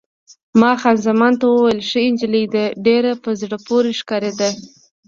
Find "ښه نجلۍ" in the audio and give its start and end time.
1.89-2.45